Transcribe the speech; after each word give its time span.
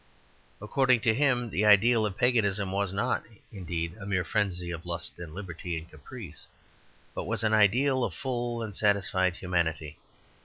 According 0.59 1.01
to 1.01 1.13
him, 1.13 1.51
the 1.51 1.63
ideal 1.63 2.07
of 2.07 2.17
Paganism 2.17 2.71
was 2.71 2.91
not, 2.91 3.23
indeed, 3.51 3.95
a 4.01 4.05
mere 4.07 4.23
frenzy 4.23 4.71
of 4.71 4.83
lust 4.87 5.19
and 5.19 5.31
liberty 5.31 5.77
and 5.77 5.87
caprice, 5.87 6.47
but 7.13 7.25
was 7.27 7.43
an 7.43 7.53
ideal 7.53 8.03
of 8.03 8.15
full 8.15 8.63
and 8.63 8.75
satisfied 8.75 9.35
humanity. 9.35 9.99